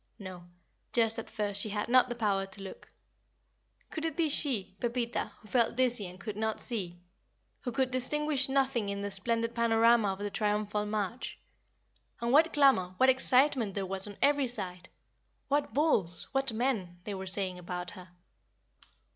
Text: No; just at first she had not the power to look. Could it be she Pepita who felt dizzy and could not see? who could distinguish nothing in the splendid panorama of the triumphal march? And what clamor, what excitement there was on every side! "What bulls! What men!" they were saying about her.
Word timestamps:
No; 0.17 0.45
just 0.93 1.19
at 1.19 1.29
first 1.29 1.61
she 1.61 1.69
had 1.69 1.87
not 1.87 2.09
the 2.09 2.15
power 2.15 2.47
to 2.47 2.61
look. 2.63 2.91
Could 3.91 4.03
it 4.03 4.17
be 4.17 4.29
she 4.29 4.75
Pepita 4.79 5.31
who 5.41 5.47
felt 5.47 5.75
dizzy 5.75 6.07
and 6.07 6.19
could 6.19 6.35
not 6.35 6.59
see? 6.59 6.99
who 7.59 7.71
could 7.71 7.91
distinguish 7.91 8.49
nothing 8.49 8.89
in 8.89 9.03
the 9.03 9.11
splendid 9.11 9.53
panorama 9.53 10.11
of 10.11 10.17
the 10.17 10.31
triumphal 10.31 10.87
march? 10.87 11.37
And 12.19 12.31
what 12.31 12.51
clamor, 12.51 12.95
what 12.97 13.09
excitement 13.09 13.75
there 13.75 13.85
was 13.85 14.07
on 14.07 14.17
every 14.23 14.47
side! 14.47 14.89
"What 15.49 15.75
bulls! 15.75 16.27
What 16.31 16.51
men!" 16.51 16.99
they 17.03 17.13
were 17.13 17.27
saying 17.27 17.59
about 17.59 17.91
her. 17.91 18.09